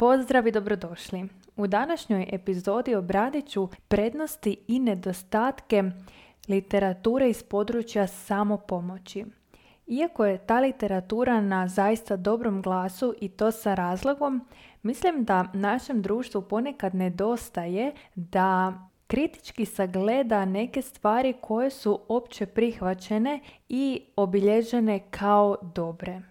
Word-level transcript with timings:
Pozdrav 0.00 0.46
i 0.46 0.52
dobrodošli. 0.52 1.28
U 1.56 1.66
današnjoj 1.66 2.28
epizodi 2.32 2.94
obradit 2.94 3.48
ću 3.48 3.68
prednosti 3.88 4.56
i 4.68 4.78
nedostatke 4.78 5.82
literature 6.48 7.30
iz 7.30 7.42
područja 7.42 8.06
samopomoći. 8.06 9.24
Iako 9.86 10.24
je 10.24 10.46
ta 10.46 10.60
literatura 10.60 11.40
na 11.40 11.68
zaista 11.68 12.16
dobrom 12.16 12.62
glasu 12.62 13.14
i 13.20 13.28
to 13.28 13.50
sa 13.50 13.74
razlogom, 13.74 14.46
mislim 14.82 15.24
da 15.24 15.46
našem 15.54 16.02
društvu 16.02 16.42
ponekad 16.42 16.94
nedostaje 16.94 17.92
da 18.14 18.72
kritički 19.06 19.64
sagleda 19.64 20.44
neke 20.44 20.82
stvari 20.82 21.34
koje 21.40 21.70
su 21.70 22.00
opće 22.08 22.46
prihvaćene 22.46 23.40
i 23.68 24.02
obilježene 24.16 25.00
kao 25.10 25.56
dobre. 25.74 26.29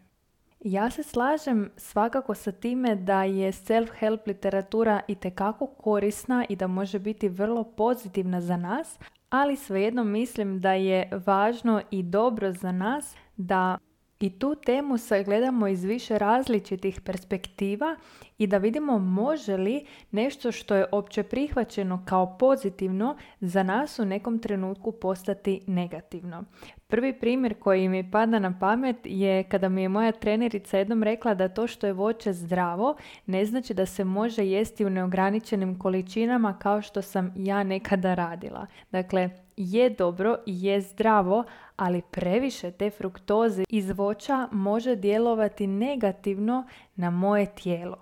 Ja 0.63 0.89
se 0.89 1.03
slažem 1.03 1.71
svakako 1.77 2.35
sa 2.35 2.51
time 2.51 2.95
da 2.95 3.23
je 3.23 3.51
self-help 3.51 4.19
literatura 4.27 5.01
i 5.07 5.15
tekako 5.15 5.67
korisna 5.67 6.45
i 6.49 6.55
da 6.55 6.67
može 6.67 6.99
biti 6.99 7.29
vrlo 7.29 7.63
pozitivna 7.63 8.41
za 8.41 8.57
nas, 8.57 8.99
ali 9.29 9.55
svejedno 9.55 10.03
mislim 10.03 10.59
da 10.59 10.73
je 10.73 11.09
važno 11.25 11.81
i 11.91 12.03
dobro 12.03 12.51
za 12.51 12.71
nas 12.71 13.15
da 13.37 13.77
i 14.19 14.39
tu 14.39 14.55
temu 14.55 14.97
sagledamo 14.97 15.67
iz 15.67 15.83
više 15.83 16.17
različitih 16.17 17.01
perspektiva 17.01 17.95
i 18.37 18.47
da 18.47 18.57
vidimo 18.57 18.99
može 18.99 19.57
li 19.57 19.85
nešto 20.11 20.51
što 20.51 20.75
je 20.75 20.85
opće 20.91 21.23
prihvaćeno 21.23 22.03
kao 22.05 22.37
pozitivno 22.37 23.17
za 23.39 23.63
nas 23.63 23.99
u 23.99 24.05
nekom 24.05 24.39
trenutku 24.39 24.91
postati 24.91 25.61
negativno. 25.67 26.43
Prvi 26.89 27.13
primjer 27.19 27.59
koji 27.59 27.89
mi 27.89 28.11
pada 28.11 28.39
na 28.39 28.59
pamet 28.59 28.97
je 29.03 29.43
kada 29.43 29.69
mi 29.69 29.81
je 29.81 29.89
moja 29.89 30.11
trenerica 30.11 30.77
jednom 30.77 31.03
rekla 31.03 31.33
da 31.33 31.49
to 31.49 31.67
što 31.67 31.87
je 31.87 31.93
voće 31.93 32.33
zdravo 32.33 32.95
ne 33.25 33.45
znači 33.45 33.73
da 33.73 33.85
se 33.85 34.03
može 34.03 34.47
jesti 34.47 34.85
u 34.85 34.89
neograničenim 34.89 35.79
količinama 35.79 36.57
kao 36.59 36.81
što 36.81 37.01
sam 37.01 37.33
ja 37.37 37.63
nekada 37.63 38.13
radila. 38.13 38.67
Dakle, 38.91 39.29
je 39.57 39.89
dobro 39.89 40.37
i 40.45 40.63
je 40.65 40.81
zdravo, 40.81 41.43
ali 41.75 42.01
previše 42.11 42.71
te 42.71 42.89
fruktoze 42.89 43.63
iz 43.69 43.91
voća 43.91 44.47
može 44.51 44.95
djelovati 44.95 45.67
negativno 45.67 46.67
na 46.95 47.09
moje 47.09 47.45
tijelo. 47.45 47.97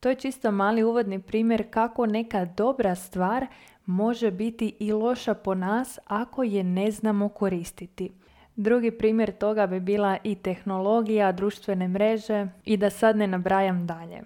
To 0.00 0.08
je 0.08 0.14
čisto 0.14 0.50
mali 0.50 0.82
uvodni 0.82 1.22
primjer 1.22 1.70
kako 1.70 2.06
neka 2.06 2.44
dobra 2.44 2.94
stvar 2.94 3.46
može 3.86 4.30
biti 4.30 4.76
i 4.78 4.92
loša 4.92 5.34
po 5.34 5.54
nas 5.54 5.98
ako 6.06 6.42
je 6.42 6.64
ne 6.64 6.90
znamo 6.90 7.28
koristiti. 7.28 8.12
Drugi 8.56 8.90
primjer 8.90 9.32
toga 9.32 9.66
bi 9.66 9.80
bila 9.80 10.18
i 10.24 10.34
tehnologija, 10.34 11.32
društvene 11.32 11.88
mreže 11.88 12.46
i 12.64 12.76
da 12.76 12.90
sad 12.90 13.16
ne 13.16 13.26
nabrajam 13.26 13.86
dalje. 13.86 14.20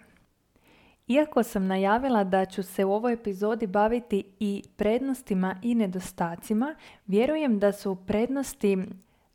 Iako 1.09 1.43
sam 1.43 1.67
najavila 1.67 2.25
da 2.25 2.45
ću 2.45 2.63
se 2.63 2.85
u 2.85 2.93
ovoj 2.93 3.13
epizodi 3.13 3.67
baviti 3.67 4.25
i 4.41 4.63
prednostima 4.77 5.57
i 5.63 5.75
nedostacima, 5.75 6.75
vjerujem 7.07 7.59
da 7.59 7.73
su 7.73 7.97
prednosti 8.07 8.79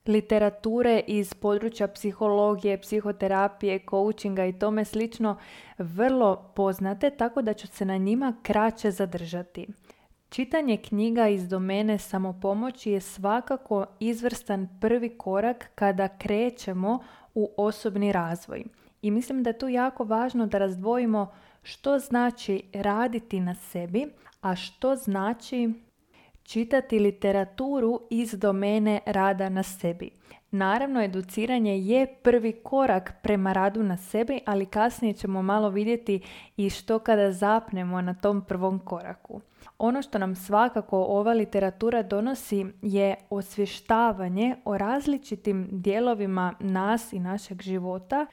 literature 0.05 1.01
iz 1.07 1.33
područja 1.33 1.87
psihologije, 1.87 2.81
psihoterapije, 2.81 3.79
coachinga 3.89 4.45
i 4.45 4.59
tome 4.59 4.85
slično 4.85 5.37
vrlo 5.77 6.51
poznate, 6.55 7.09
tako 7.09 7.41
da 7.41 7.53
ću 7.53 7.67
se 7.67 7.85
na 7.85 7.97
njima 7.97 8.33
kraće 8.41 8.91
zadržati. 8.91 9.67
Čitanje 10.33 10.77
knjiga 10.77 11.27
iz 11.27 11.47
domene 11.47 11.97
samopomoći 11.97 12.91
je 12.91 13.01
svakako 13.01 13.85
izvrstan 13.99 14.67
prvi 14.81 15.17
korak 15.17 15.69
kada 15.75 16.07
krećemo 16.07 16.99
u 17.35 17.51
osobni 17.57 18.11
razvoj. 18.11 18.63
I 19.01 19.11
mislim 19.11 19.43
da 19.43 19.49
je 19.49 19.57
tu 19.57 19.69
jako 19.69 20.03
važno 20.03 20.45
da 20.45 20.57
razdvojimo 20.57 21.31
što 21.63 21.99
znači 21.99 22.63
raditi 22.73 23.39
na 23.39 23.55
sebi, 23.55 24.07
a 24.41 24.55
što 24.55 24.95
znači 24.95 25.73
čitati 26.43 26.99
literaturu 26.99 27.99
iz 28.09 28.31
domene 28.31 28.99
rada 29.05 29.49
na 29.49 29.63
sebi. 29.63 30.09
Naravno, 30.51 31.03
educiranje 31.03 31.77
je 31.77 32.15
prvi 32.23 32.51
korak 32.51 33.13
prema 33.23 33.53
radu 33.53 33.83
na 33.83 33.97
sebi, 33.97 34.39
ali 34.45 34.65
kasnije 34.65 35.13
ćemo 35.13 35.41
malo 35.41 35.69
vidjeti 35.69 36.21
i 36.57 36.69
što 36.69 36.99
kada 36.99 37.31
zapnemo 37.31 38.01
na 38.01 38.13
tom 38.13 38.45
prvom 38.45 38.79
koraku. 38.79 39.41
Ono 39.77 40.01
što 40.01 40.17
nam 40.17 40.35
svakako 40.35 41.03
ova 41.03 41.33
literatura 41.33 42.03
donosi 42.03 42.65
je 42.81 43.15
osvještavanje 43.29 44.55
o 44.65 44.77
različitim 44.77 45.67
dijelovima 45.71 46.53
nas 46.59 47.13
i 47.13 47.19
našeg 47.19 47.61
života 47.61 48.25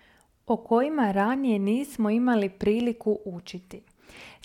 o 0.47 0.57
kojima 0.57 1.13
ranije 1.13 1.59
nismo 1.59 2.11
imali 2.11 2.49
priliku 2.49 3.19
učiti. 3.25 3.83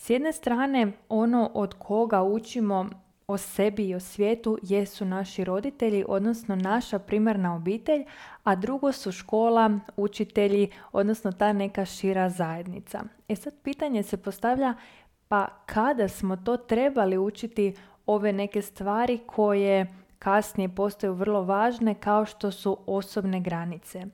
S 0.02 0.10
jedne 0.10 0.34
strane, 0.34 0.92
ono 1.10 1.52
od 1.54 1.74
koga 1.74 2.24
učimo 2.24 2.90
o 3.28 3.38
sebi 3.38 3.88
i 3.90 3.96
o 3.96 4.00
svijetu 4.00 4.58
jesu 4.62 5.06
naši 5.06 5.44
roditelji, 5.44 6.06
odnosno 6.08 6.56
naša 6.56 7.00
primarna 7.00 7.56
obitelj, 7.56 8.06
a 8.44 8.56
drugo 8.56 8.92
su 8.92 9.12
škola, 9.12 9.80
učitelji, 9.98 10.70
odnosno 10.92 11.32
ta 11.32 11.54
neka 11.54 11.86
šira 11.86 12.30
zajednica. 12.30 13.04
E 13.28 13.36
sad 13.36 13.54
pitanje 13.64 14.04
se 14.04 14.18
postavlja 14.18 14.74
pa 15.28 15.48
kada 15.66 16.08
smo 16.08 16.36
to 16.36 16.58
trebali 16.58 17.18
učiti 17.18 17.76
ove 18.06 18.34
neke 18.34 18.62
stvari 18.62 19.20
koje 19.26 19.94
kasnije 20.20 20.70
postaju 20.70 21.14
vrlo 21.14 21.44
važne 21.44 21.96
kao 21.96 22.26
što 22.26 22.52
su 22.52 22.78
osobne 22.86 23.40
granice. 23.40 24.06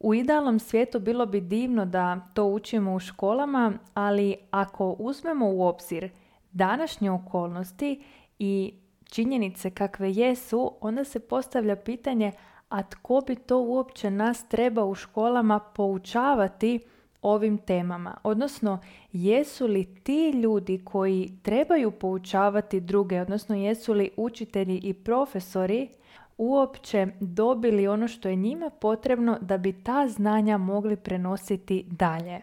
U 0.00 0.14
idealnom 0.14 0.58
svijetu 0.58 1.00
bilo 1.00 1.26
bi 1.26 1.40
divno 1.40 1.84
da 1.86 2.20
to 2.34 2.44
učimo 2.44 2.94
u 2.94 2.98
školama, 2.98 3.72
ali 3.94 4.36
ako 4.50 4.90
uzmemo 4.98 5.50
u 5.50 5.62
obzir 5.62 6.10
današnje 6.52 7.10
okolnosti 7.10 8.02
i 8.38 8.74
činjenice 9.04 9.70
kakve 9.70 10.12
jesu, 10.12 10.72
onda 10.80 11.04
se 11.04 11.20
postavlja 11.20 11.76
pitanje 11.76 12.32
a 12.68 12.82
tko 12.82 13.20
bi 13.26 13.34
to 13.34 13.58
uopće 13.58 14.10
nas 14.10 14.48
treba 14.48 14.84
u 14.84 14.94
školama 14.94 15.58
poučavati 15.58 16.80
ovim 17.26 17.58
temama? 17.58 18.16
Odnosno, 18.22 18.78
jesu 19.12 19.66
li 19.66 19.84
ti 19.84 20.30
ljudi 20.30 20.80
koji 20.84 21.32
trebaju 21.42 21.90
poučavati 21.90 22.80
druge, 22.80 23.20
odnosno 23.20 23.54
jesu 23.54 23.92
li 23.92 24.10
učitelji 24.16 24.78
i 24.78 24.94
profesori 24.94 25.88
uopće 26.38 27.06
dobili 27.20 27.88
ono 27.88 28.08
što 28.08 28.28
je 28.28 28.36
njima 28.36 28.70
potrebno 28.70 29.38
da 29.40 29.58
bi 29.58 29.82
ta 29.82 30.08
znanja 30.08 30.58
mogli 30.58 30.96
prenositi 30.96 31.84
dalje. 31.90 32.40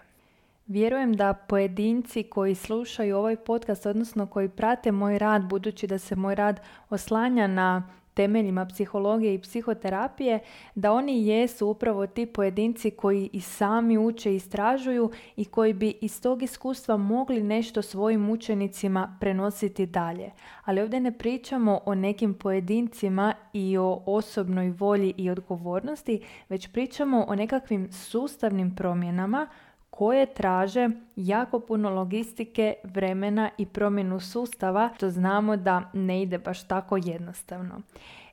Vjerujem 0.68 1.14
da 1.14 1.34
pojedinci 1.34 2.24
koji 2.24 2.56
slušaju 2.56 3.18
ovaj 3.18 3.36
podcast, 3.36 3.86
odnosno 3.86 4.26
koji 4.26 4.50
prate 4.50 4.92
moj 4.92 5.20
rad, 5.20 5.44
budući 5.44 5.88
da 5.88 5.98
se 6.00 6.16
moj 6.16 6.36
rad 6.36 6.60
oslanja 6.90 7.48
na 7.48 7.90
temeljima 8.13 8.66
psihologije 8.66 9.34
i 9.34 9.41
psihoterapije, 9.41 10.40
da 10.75 10.91
oni 10.91 11.28
jesu 11.28 11.68
upravo 11.68 12.07
ti 12.07 12.25
pojedinci 12.25 12.91
koji 12.91 13.29
i 13.34 13.41
sami 13.41 13.97
uče 13.97 14.31
i 14.34 14.35
istražuju 14.35 15.12
i 15.35 15.46
koji 15.46 15.74
bi 15.74 15.94
iz 16.01 16.22
tog 16.22 16.44
iskustva 16.44 16.97
mogli 16.97 17.44
nešto 17.44 17.81
svojim 17.81 18.29
učenicima 18.29 19.18
prenositi 19.19 19.85
dalje. 19.85 20.31
Ali 20.63 20.81
ovdje 20.81 21.00
ne 21.00 21.18
pričamo 21.18 21.79
o 21.85 21.96
nekim 21.96 22.34
pojedincima 22.34 23.34
i 23.53 23.78
o 23.78 24.03
osobnoj 24.06 24.69
volji 24.69 25.13
i 25.18 25.30
odgovornosti, 25.30 26.22
već 26.50 26.72
pričamo 26.72 27.25
o 27.28 27.35
nekakvim 27.35 27.91
sustavnim 27.91 28.75
promjenama 28.75 29.47
koje 29.96 30.26
traže 30.26 30.90
jako 31.16 31.59
puno 31.59 31.90
logistike, 31.90 32.74
vremena 32.84 33.50
i 33.58 33.66
promjenu 33.66 34.20
sustava, 34.20 34.90
što 34.96 35.09
znamo 35.09 35.58
da 35.58 35.90
ne 35.94 36.22
ide 36.22 36.38
baš 36.38 36.64
tako 36.64 36.98
jednostavno. 36.98 37.81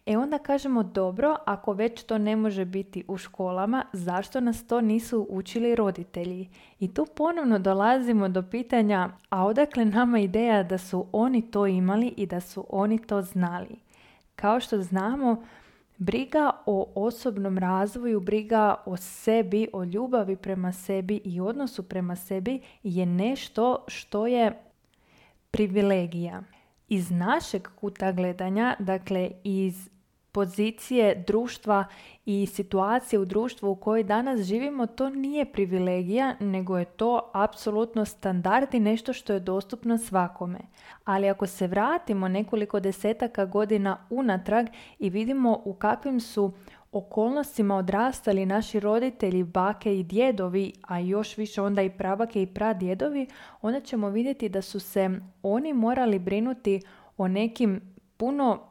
E 0.07 0.19
onda 0.19 0.39
kažemo 0.39 0.83
dobro, 0.83 1.37
ako 1.45 1.73
već 1.73 2.03
to 2.03 2.19
ne 2.19 2.37
može 2.37 2.65
biti 2.65 3.05
u 3.09 3.17
školama, 3.17 3.85
zašto 3.93 4.41
nas 4.41 4.67
to 4.67 4.81
nisu 4.81 5.27
učili 5.31 5.75
roditelji? 5.75 6.49
I 6.79 6.95
tu 6.95 7.07
ponovno 7.17 7.59
dolazimo 7.59 8.29
do 8.29 8.43
pitanja, 8.43 9.11
a 9.31 9.45
odakle 9.47 9.85
nama 9.85 10.19
ideja 10.19 10.63
da 10.63 10.79
su 10.79 11.07
oni 11.13 11.51
to 11.51 11.67
imali 11.67 12.15
i 12.17 12.27
da 12.27 12.41
su 12.41 12.67
oni 12.69 12.99
to 12.99 13.23
znali? 13.23 13.77
Kao 14.37 14.61
što 14.61 14.83
znamo, 14.83 15.43
Briga 16.03 16.51
o 16.67 16.93
osobnom 16.95 17.59
razvoju, 17.59 18.21
briga 18.21 18.75
o 18.87 18.97
sebi, 18.97 19.69
o 19.73 19.85
ljubavi 19.85 20.37
prema 20.37 20.73
sebi 20.73 21.21
i 21.25 21.41
odnosu 21.41 21.83
prema 21.83 22.17
sebi 22.17 22.61
je 22.83 23.07
nešto 23.07 23.85
što 23.89 24.27
je 24.27 24.63
privilegija. 25.51 26.43
Iz 26.89 27.11
našeg 27.11 27.69
kuta 27.81 28.13
gledanja, 28.13 28.77
dakle 28.79 29.31
iz 29.45 29.91
pozicije 30.33 31.25
društva 31.27 31.85
i 32.27 32.47
situacije 32.47 33.19
u 33.21 33.25
društvu 33.25 33.71
u 33.71 33.77
kojoj 33.77 34.03
danas 34.03 34.41
živimo, 34.41 34.87
to 34.87 35.11
nije 35.11 35.53
privilegija, 35.53 36.37
nego 36.41 36.79
je 36.79 36.85
to 36.85 37.31
apsolutno 37.35 38.05
standard 38.05 38.75
i 38.75 38.81
nešto 38.81 39.13
što 39.13 39.33
je 39.33 39.41
dostupno 39.41 39.99
svakome. 39.99 40.59
Ali 41.05 41.29
ako 41.29 41.47
se 41.47 41.67
vratimo 41.67 42.29
nekoliko 42.29 42.81
desetaka 42.81 43.45
godina 43.45 44.07
unatrag 44.11 44.67
i 44.99 45.11
vidimo 45.11 45.63
u 45.65 45.75
kakvim 45.75 46.21
su 46.21 46.53
okolnostima 46.93 47.77
odrastali 47.77 48.47
naši 48.47 48.81
roditelji, 48.81 49.45
bake 49.45 49.99
i 49.99 50.03
djedovi, 50.03 50.73
a 50.83 50.99
još 50.99 51.37
više 51.37 51.63
onda 51.63 51.83
i 51.83 51.91
prabake 51.91 52.43
i 52.43 52.47
pradjedovi, 52.47 53.27
onda 53.63 53.81
ćemo 53.81 54.09
vidjeti 54.09 54.49
da 54.49 54.63
su 54.63 54.81
se 54.81 55.11
oni 55.43 55.73
morali 55.73 56.19
brinuti 56.19 56.81
o 57.17 57.29
nekim 57.29 57.81
puno 58.17 58.70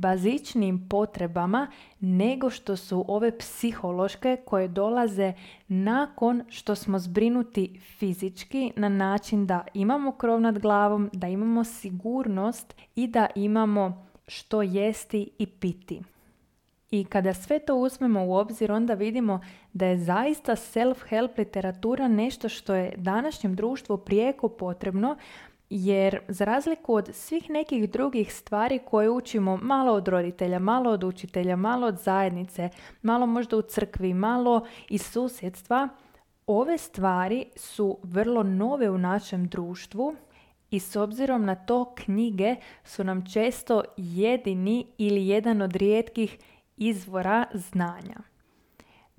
bazičnim 0.00 0.88
potrebama 0.88 1.70
nego 2.00 2.50
što 2.50 2.76
su 2.76 3.04
ove 3.08 3.38
psihološke 3.38 4.36
koje 4.44 4.68
dolaze 4.68 5.32
nakon 5.68 6.42
što 6.48 6.74
smo 6.74 6.98
zbrinuti 6.98 7.80
fizički 7.98 8.72
na 8.76 8.88
način 8.88 9.46
da 9.46 9.64
imamo 9.74 10.12
krov 10.12 10.40
nad 10.40 10.58
glavom, 10.58 11.10
da 11.12 11.26
imamo 11.26 11.64
sigurnost 11.64 12.74
i 12.94 13.06
da 13.06 13.26
imamo 13.34 14.06
što 14.26 14.62
jesti 14.62 15.30
i 15.38 15.46
piti. 15.46 16.02
I 16.90 17.04
kada 17.04 17.34
sve 17.34 17.58
to 17.58 17.76
uzmemo 17.76 18.24
u 18.24 18.34
obzir, 18.34 18.72
onda 18.72 18.94
vidimo 18.94 19.40
da 19.72 19.86
je 19.86 19.98
zaista 19.98 20.56
self-help 20.56 21.38
literatura 21.38 22.08
nešto 22.08 22.48
što 22.48 22.74
je 22.74 22.94
današnjem 22.96 23.54
društvu 23.54 23.98
prijeko 23.98 24.48
potrebno, 24.48 25.16
jer 25.70 26.18
za 26.28 26.44
razliku 26.44 26.94
od 26.94 27.10
svih 27.12 27.50
nekih 27.50 27.90
drugih 27.90 28.34
stvari 28.34 28.80
koje 28.84 29.10
učimo 29.10 29.56
malo 29.56 29.92
od 29.92 30.08
roditelja, 30.08 30.58
malo 30.58 30.90
od 30.90 31.04
učitelja, 31.04 31.56
malo 31.56 31.86
od 31.86 31.98
zajednice, 31.98 32.68
malo 33.02 33.26
možda 33.26 33.56
u 33.56 33.62
crkvi, 33.62 34.14
malo 34.14 34.66
iz 34.88 35.02
susjedstva, 35.02 35.88
ove 36.46 36.78
stvari 36.78 37.46
su 37.56 37.98
vrlo 38.02 38.42
nove 38.42 38.90
u 38.90 38.98
našem 38.98 39.48
društvu 39.48 40.16
i 40.70 40.80
s 40.80 40.96
obzirom 40.96 41.44
na 41.44 41.54
to 41.54 41.94
knjige 41.94 42.56
su 42.84 43.04
nam 43.04 43.32
često 43.32 43.82
jedini 43.96 44.86
ili 44.98 45.26
jedan 45.26 45.62
od 45.62 45.76
rijetkih 45.76 46.38
izvora 46.76 47.44
znanja. 47.54 48.16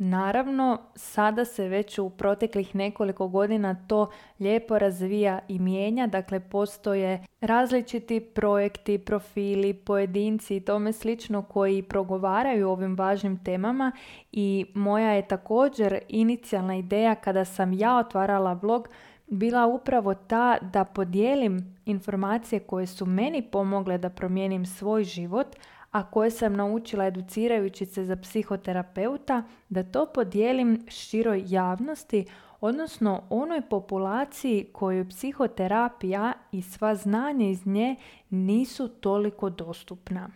Naravno, 0.01 0.77
sada 0.95 1.45
se 1.45 1.67
već 1.67 1.99
u 1.99 2.09
proteklih 2.09 2.75
nekoliko 2.75 3.27
godina 3.27 3.75
to 3.87 4.09
lijepo 4.39 4.79
razvija 4.79 5.39
i 5.47 5.59
mijenja, 5.59 6.07
dakle 6.07 6.39
postoje 6.39 7.23
različiti 7.41 8.19
projekti, 8.19 8.97
profili, 8.97 9.73
pojedinci 9.73 10.55
i 10.55 10.59
tome 10.59 10.93
slično 10.93 11.41
koji 11.41 11.83
progovaraju 11.83 12.69
o 12.69 12.71
ovim 12.71 12.95
važnim 12.95 13.43
temama 13.43 13.91
i 14.31 14.65
moja 14.73 15.11
je 15.11 15.27
također 15.27 15.99
inicijalna 16.07 16.75
ideja 16.75 17.15
kada 17.15 17.45
sam 17.45 17.73
ja 17.73 17.97
otvarala 17.97 18.55
blog 18.55 18.87
bila 19.27 19.65
upravo 19.65 20.13
ta 20.13 20.57
da 20.61 20.83
podijelim 20.83 21.75
informacije 21.85 22.59
koje 22.59 22.87
su 22.87 23.05
meni 23.05 23.41
pomogle 23.41 23.97
da 23.97 24.09
promijenim 24.09 24.65
svoj 24.65 25.03
život, 25.03 25.47
a 25.91 26.09
koje 26.11 26.31
sam 26.31 26.53
naučila 26.53 27.05
educirajući 27.05 27.85
se 27.85 28.05
za 28.05 28.15
psihoterapeuta, 28.15 29.43
da 29.69 29.83
to 29.83 30.05
podijelim 30.05 30.85
široj 30.87 31.43
javnosti, 31.47 32.25
odnosno 32.61 33.23
onoj 33.29 33.61
populaciji 33.69 34.67
kojoj 34.71 35.09
psihoterapija 35.09 36.33
i 36.51 36.61
sva 36.61 36.95
znanja 36.95 37.49
iz 37.49 37.65
nje 37.65 37.95
nisu 38.29 38.87
toliko 38.87 39.49
dostupna. 39.49 40.29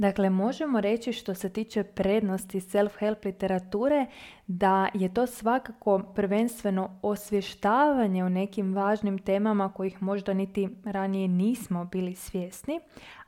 Dakle, 0.00 0.30
možemo 0.30 0.80
reći 0.80 1.12
što 1.12 1.34
se 1.34 1.48
tiče 1.48 1.82
prednosti 1.84 2.60
self-help 2.60 3.24
literature 3.24 4.06
da 4.46 4.88
je 4.94 5.14
to 5.14 5.26
svakako 5.26 5.98
prvenstveno 6.14 6.98
osvještavanje 7.02 8.24
o 8.24 8.28
nekim 8.28 8.74
važnim 8.74 9.18
temama 9.18 9.72
kojih 9.72 10.02
možda 10.02 10.34
niti 10.34 10.68
ranije 10.84 11.28
nismo 11.28 11.84
bili 11.84 12.14
svjesni, 12.14 12.80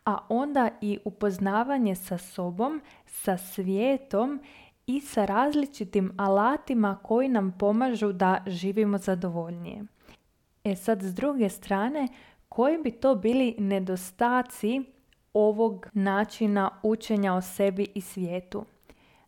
a 0.04 0.18
onda 0.28 0.70
i 0.80 0.98
upoznavanje 1.04 1.94
sa 1.94 2.18
sobom, 2.18 2.80
sa 3.06 3.38
svijetom 3.38 4.40
i 4.86 5.00
sa 5.00 5.24
različitim 5.24 6.12
alatima 6.16 6.98
koji 7.02 7.28
nam 7.28 7.56
pomažu 7.58 8.12
da 8.12 8.44
živimo 8.46 8.98
zadovoljnije. 8.98 9.84
E 10.64 10.76
sad, 10.76 11.02
s 11.02 11.14
druge 11.14 11.48
strane, 11.48 12.08
koji 12.48 12.78
bi 12.78 12.90
to 12.90 13.14
bili 13.14 13.54
nedostaci 13.58 14.82
ovog 15.34 15.86
načina 15.92 16.70
učenja 16.82 17.34
o 17.34 17.40
sebi 17.40 17.86
i 17.94 18.00
svijetu? 18.00 18.64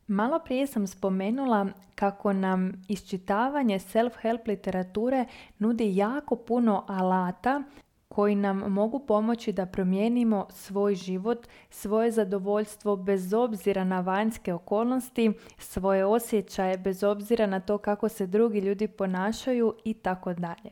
Malo 0.07 0.39
prije 0.39 0.67
sam 0.67 0.87
spomenula 0.87 1.67
kako 1.95 2.33
nam 2.33 2.73
iščitavanje 2.89 3.79
self-help 3.79 4.49
literature 4.49 5.25
nudi 5.59 5.97
jako 5.97 6.37
puno 6.37 6.85
alata 6.89 7.63
koji 8.15 8.35
nam 8.35 8.59
mogu 8.59 8.99
pomoći 8.99 9.53
da 9.53 9.67
promijenimo 9.67 10.47
svoj 10.51 10.95
život, 10.95 11.47
svoje 11.71 12.11
zadovoljstvo 12.11 12.97
bez 12.97 13.35
obzira 13.35 13.85
na 13.85 14.01
vanjske 14.01 14.55
okolnosti, 14.55 15.33
svoje 15.59 16.05
osjećaje 16.05 16.79
bez 16.79 17.03
obzira 17.05 17.47
na 17.47 17.61
to 17.61 17.79
kako 17.79 18.09
se 18.09 18.27
drugi 18.27 18.59
ljudi 18.59 18.89
ponašaju 18.89 19.75
i 19.85 19.95
tako 19.95 20.35
dalje. 20.35 20.71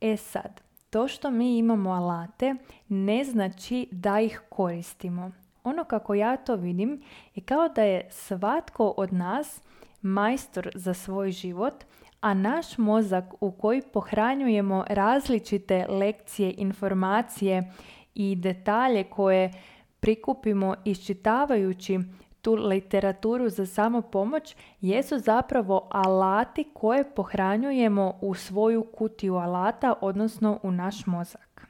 E 0.00 0.16
sad, 0.16 0.60
to 0.90 1.08
što 1.08 1.30
mi 1.30 1.58
imamo 1.58 1.90
alate 1.90 2.54
ne 2.88 3.24
znači 3.24 3.88
da 3.90 4.20
ih 4.20 4.42
koristimo. 4.48 5.32
Ono 5.64 5.84
kako 5.84 6.14
ja 6.14 6.36
to 6.36 6.56
vidim 6.56 7.02
je 7.34 7.42
kao 7.42 7.68
da 7.68 7.82
je 7.82 8.08
svatko 8.10 8.94
od 8.96 9.12
nas 9.12 9.60
majstor 10.02 10.70
za 10.74 10.94
svoj 10.94 11.30
život, 11.30 11.84
a 12.20 12.34
naš 12.34 12.78
mozak 12.78 13.24
u 13.40 13.50
koji 13.50 13.82
pohranjujemo 13.92 14.84
različite 14.88 15.86
lekcije, 15.88 16.54
informacije 16.56 17.72
i 18.14 18.36
detalje 18.36 19.04
koje 19.04 19.52
prikupimo 20.00 20.74
iščitavajući 20.84 21.98
tu 22.42 22.54
literaturu 22.54 23.48
za 23.48 23.66
samopomoć 23.66 24.56
jesu 24.80 25.18
zapravo 25.18 25.88
alati 25.90 26.64
koje 26.74 27.14
pohranjujemo 27.14 28.18
u 28.20 28.34
svoju 28.34 28.86
kutiju 28.94 29.36
alata, 29.36 29.94
odnosno 30.00 30.60
u 30.62 30.70
naš 30.70 31.06
mozak. 31.06 31.66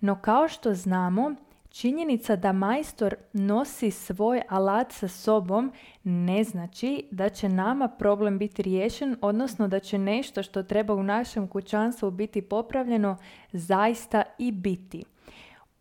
No 0.00 0.18
kao 0.20 0.48
što 0.48 0.74
znamo, 0.74 1.34
Činjenica 1.70 2.36
da 2.36 2.52
majstor 2.52 3.14
nosi 3.32 3.90
svoj 3.90 4.42
alat 4.48 4.92
sa 4.92 5.08
sobom 5.08 5.72
ne 6.04 6.44
znači 6.44 7.04
da 7.10 7.28
će 7.28 7.48
nama 7.48 7.88
problem 7.88 8.38
biti 8.38 8.62
riješen, 8.62 9.16
odnosno 9.20 9.68
da 9.68 9.80
će 9.80 9.98
nešto 9.98 10.42
što 10.42 10.62
treba 10.62 10.94
u 10.94 11.02
našem 11.02 11.48
kućanstvu 11.48 12.10
biti 12.10 12.42
popravljeno 12.42 13.16
zaista 13.52 14.22
i 14.38 14.52
biti. 14.52 15.04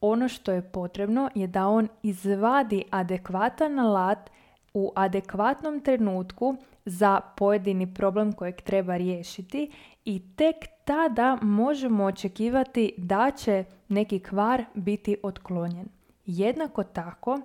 Ono 0.01 0.27
što 0.27 0.51
je 0.51 0.71
potrebno 0.71 1.29
je 1.35 1.47
da 1.47 1.67
on 1.67 1.87
izvadi 2.03 2.83
adekvatan 2.89 3.79
alat 3.79 4.29
u 4.77 4.91
adekvatnom 4.95 5.79
trenutku 5.79 6.55
za 6.85 7.19
pojedini 7.37 7.93
problem 7.93 8.33
kojeg 8.33 8.61
treba 8.61 8.97
riješiti 8.97 9.71
i 10.05 10.21
tek 10.35 10.55
tada 10.85 11.37
možemo 11.41 12.03
očekivati 12.03 12.93
da 12.97 13.31
će 13.31 13.63
neki 13.87 14.19
kvar 14.19 14.65
biti 14.73 15.17
otklonjen. 15.23 15.87
Jednako 16.25 16.83
tako, 16.83 17.39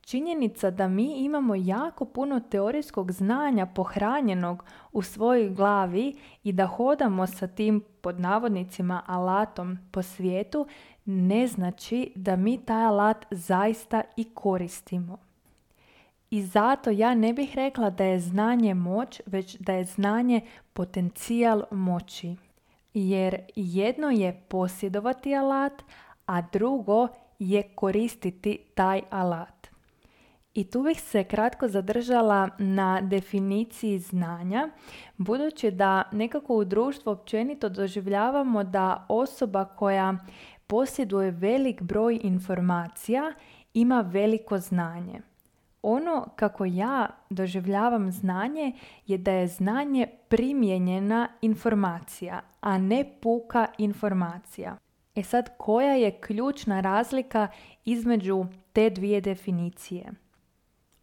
činjenica 0.00 0.70
da 0.70 0.88
mi 0.88 1.24
imamo 1.24 1.54
jako 1.54 2.04
puno 2.04 2.40
teorijskog 2.40 3.12
znanja 3.12 3.66
pohranjenog 3.66 4.64
u 4.92 5.02
svojoj 5.02 5.50
glavi 5.50 6.14
i 6.44 6.52
da 6.52 6.66
hodamo 6.66 7.26
sa 7.26 7.46
tim 7.46 7.84
pod 8.00 8.20
navodnicima 8.20 9.02
alatom 9.06 9.78
po 9.90 10.02
svijetu 10.02 10.66
ne 11.04 11.46
znači 11.46 12.12
da 12.14 12.36
mi 12.36 12.58
taj 12.58 12.84
alat 12.84 13.26
zaista 13.30 14.02
i 14.16 14.24
koristimo. 14.34 15.25
I 16.30 16.42
zato 16.42 16.90
ja 16.90 17.14
ne 17.14 17.32
bih 17.32 17.54
rekla 17.54 17.90
da 17.90 18.04
je 18.04 18.20
znanje 18.20 18.74
moć, 18.74 19.20
već 19.26 19.56
da 19.56 19.72
je 19.72 19.84
znanje 19.84 20.40
potencijal 20.72 21.62
moći. 21.70 22.36
Jer 22.94 23.40
jedno 23.56 24.10
je 24.10 24.42
posjedovati 24.48 25.34
alat, 25.34 25.82
a 26.26 26.42
drugo 26.52 27.08
je 27.38 27.62
koristiti 27.62 28.58
taj 28.74 29.02
alat. 29.10 29.68
I 30.54 30.64
tu 30.70 30.82
bih 30.82 31.00
se 31.00 31.24
kratko 31.24 31.68
zadržala 31.68 32.48
na 32.58 33.00
definiciji 33.00 33.98
znanja, 33.98 34.68
budući 35.16 35.70
da 35.70 36.02
nekako 36.12 36.54
u 36.54 36.64
društvu 36.64 37.10
općenito 37.10 37.68
doživljavamo 37.68 38.64
da 38.64 39.06
osoba 39.08 39.64
koja 39.64 40.14
posjeduje 40.66 41.30
velik 41.30 41.82
broj 41.82 42.20
informacija 42.22 43.32
ima 43.74 44.00
veliko 44.00 44.58
znanje. 44.58 45.20
Ono 45.88 46.28
kako 46.36 46.64
ja 46.64 47.08
doživljavam 47.30 48.12
znanje 48.12 48.72
je 49.06 49.18
da 49.18 49.32
je 49.32 49.48
znanje 49.48 50.06
primjenjena 50.28 51.28
informacija, 51.42 52.40
a 52.60 52.78
ne 52.78 53.04
puka 53.20 53.66
informacija. 53.78 54.76
E 55.14 55.22
sad, 55.22 55.50
koja 55.56 55.92
je 55.92 56.20
ključna 56.20 56.80
razlika 56.80 57.48
između 57.84 58.46
te 58.72 58.90
dvije 58.90 59.20
definicije? 59.20 60.12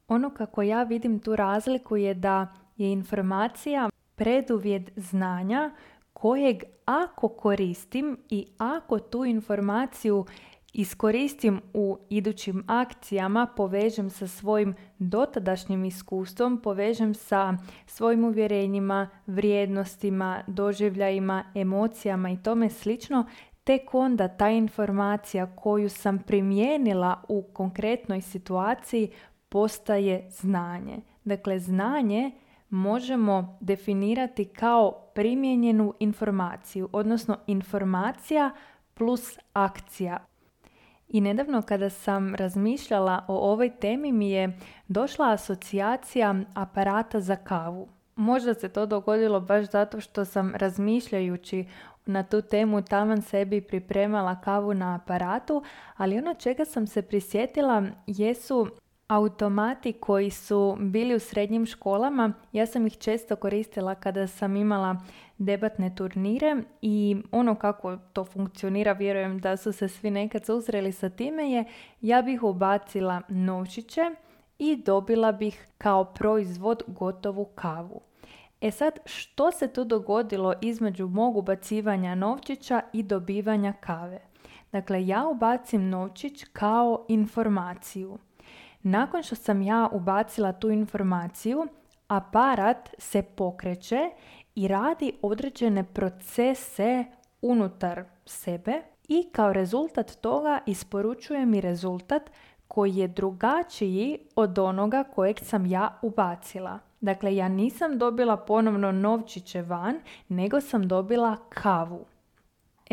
Ono 0.08 0.30
kako 0.30 0.62
ja 0.62 0.84
vidim 0.84 1.20
tu 1.20 1.36
razliku 1.36 1.98
je 1.98 2.14
da 2.14 2.48
je 2.78 2.92
informacija 2.92 3.90
preduvjet 4.16 4.92
znanja 4.96 5.72
kojeg 6.14 6.64
ako 6.86 7.28
koristim 7.28 8.18
i 8.30 8.48
ako 8.58 9.00
tu 9.00 9.26
informaciju 9.26 10.26
iskoristim 10.74 11.62
u 11.74 11.98
idućim 12.10 12.64
akcijama, 12.68 13.48
povežem 13.56 14.10
sa 14.10 14.28
svojim 14.28 14.76
dotadašnjim 15.00 15.86
iskustvom, 15.86 16.62
povežem 16.62 17.14
sa 17.14 17.58
svojim 17.86 18.24
uvjerenjima, 18.24 19.10
vrijednostima, 19.28 20.44
doživljajima, 20.48 21.44
emocijama 21.56 22.30
i 22.30 22.44
tome 22.44 22.70
slično, 22.70 23.26
tek 23.64 23.94
onda 23.94 24.28
ta 24.28 24.50
informacija 24.50 25.56
koju 25.56 25.90
sam 25.90 26.20
primijenila 26.20 27.24
u 27.28 27.44
konkretnoj 27.54 28.22
situaciji 28.22 29.12
postaje 29.50 30.30
znanje. 30.30 31.02
Dakle, 31.24 31.60
znanje 31.60 32.32
možemo 32.70 33.58
definirati 33.62 34.46
kao 34.46 34.92
primijenjenu 35.16 35.94
informaciju, 36.00 36.90
odnosno 36.92 37.38
informacija 37.48 38.52
plus 38.94 39.40
akcija. 39.54 40.33
I 41.14 41.22
nedavno 41.22 41.62
kada 41.62 41.90
sam 41.90 42.36
razmišljala 42.36 43.26
o 43.28 43.52
ovoj 43.52 43.70
temi 43.70 44.12
mi 44.12 44.32
je 44.32 44.60
došla 44.88 45.32
asocijacija 45.32 46.36
aparata 46.54 47.20
za 47.20 47.36
kavu. 47.36 47.88
Možda 48.16 48.54
se 48.54 48.70
to 48.70 48.86
dogodilo 48.86 49.40
baš 49.40 49.72
zato 49.72 50.00
što 50.00 50.26
sam 50.26 50.54
razmišljajući 50.56 51.66
na 52.06 52.24
tu 52.24 52.42
temu 52.42 52.82
taman 52.82 53.22
sebi 53.22 53.62
pripremala 53.62 54.42
kavu 54.42 54.74
na 54.74 54.96
aparatu, 54.96 55.64
ali 55.98 56.18
ono 56.18 56.34
čega 56.34 56.66
sam 56.66 56.88
se 56.88 57.02
prisjetila 57.02 57.84
jesu 58.08 58.68
automati 59.08 59.94
koji 59.94 60.30
su 60.30 60.78
bili 60.80 61.16
u 61.16 61.20
srednjim 61.20 61.66
školama. 61.66 62.34
Ja 62.52 62.66
sam 62.66 62.88
ih 62.88 62.98
često 62.98 63.36
koristila 63.36 63.96
kada 63.96 64.28
sam 64.28 64.56
imala 64.56 64.96
debatne 65.38 65.96
turnire 65.96 66.56
i 66.82 67.18
ono 67.32 67.56
kako 67.56 67.98
to 67.98 68.26
funkcionira, 68.26 68.92
vjerujem 68.92 69.40
da 69.40 69.58
su 69.58 69.72
se 69.72 69.88
svi 69.88 70.12
nekad 70.12 70.46
susreli 70.46 70.92
sa 70.92 71.10
time 71.10 71.52
je 71.52 71.66
ja 72.02 72.22
bih 72.22 72.44
ubacila 72.44 73.22
novčiće 73.30 74.02
i 74.60 74.76
dobila 74.76 75.32
bih 75.32 75.68
kao 75.78 76.06
proizvod 76.06 76.84
gotovu 76.88 77.46
kavu. 77.46 78.02
E 78.62 78.72
sad, 78.72 79.00
što 79.06 79.52
se 79.52 79.74
tu 79.74 79.84
dogodilo 79.84 80.54
između 80.62 81.08
mog 81.08 81.38
ubacivanja 81.38 82.16
novčića 82.16 82.82
i 82.94 83.04
dobivanja 83.04 83.74
kave? 83.74 84.20
Dakle, 84.72 85.08
ja 85.08 85.28
ubacim 85.28 85.90
novčić 85.90 86.44
kao 86.44 87.06
informaciju. 87.10 88.18
Nakon 88.84 89.24
što 89.24 89.36
sam 89.36 89.62
ja 89.62 89.90
ubacila 89.92 90.52
tu 90.52 90.70
informaciju, 90.70 91.68
aparat 92.08 92.90
se 92.98 93.22
pokreće 93.22 94.10
i 94.56 94.68
radi 94.68 95.14
određene 95.22 95.84
procese 95.84 97.06
unutar 97.42 98.04
sebe 98.26 98.82
i 99.08 99.30
kao 99.32 99.54
rezultat 99.54 100.16
toga 100.22 100.60
isporučuje 100.66 101.46
mi 101.46 101.62
rezultat 101.62 102.32
koji 102.68 102.96
je 102.96 103.08
drugačiji 103.08 104.20
od 104.36 104.60
onoga 104.60 105.04
kojeg 105.04 105.40
sam 105.40 105.66
ja 105.66 106.00
ubacila. 106.02 106.80
Dakle, 107.02 107.36
ja 107.36 107.48
nisam 107.48 107.98
dobila 107.98 108.38
ponovno 108.38 108.92
novčiće 108.92 109.62
van, 109.62 110.00
nego 110.30 110.62
sam 110.62 110.88
dobila 110.88 111.38
kavu. 111.50 112.06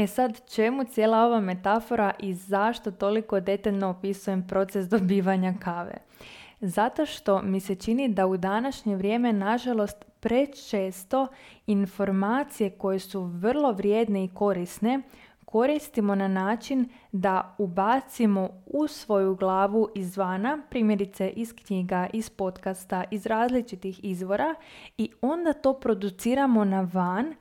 E 0.00 0.07
sad, 0.07 0.50
čemu 0.50 0.85
cijela 0.85 1.19
ova 1.19 1.40
metafora 1.40 2.12
i 2.19 2.35
zašto 2.35 2.90
toliko 2.90 3.40
detaljno 3.40 3.88
opisujem 3.88 4.47
proces 4.47 4.87
dobivanja 4.88 5.54
kave? 5.64 5.95
Zato 6.61 7.07
što 7.07 7.42
mi 7.42 7.61
se 7.61 7.75
čini 7.75 8.09
da 8.09 8.26
u 8.26 8.37
današnje 8.37 8.97
vrijeme, 8.97 9.33
nažalost, 9.33 10.04
prečesto 10.21 11.26
informacije 11.66 12.71
koje 12.71 12.99
su 12.99 13.23
vrlo 13.23 13.73
vrijedne 13.73 14.25
i 14.25 14.28
korisne 14.35 15.02
koristimo 15.50 16.14
na 16.14 16.28
način 16.28 16.88
da 17.12 17.54
ubacimo 17.59 18.49
u 18.66 18.87
svoju 18.87 19.35
glavu 19.35 19.88
izvana, 19.95 20.59
primjerice 20.71 21.28
iz 21.28 21.54
knjiga, 21.54 22.07
iz 22.12 22.30
podcasta, 22.30 23.04
iz 23.11 23.26
različitih 23.26 24.00
izvora 24.04 24.54
i 24.99 25.11
onda 25.21 25.52
to 25.52 25.75
produciramo 25.75 26.64
na 26.64 26.88
van 26.92 27.35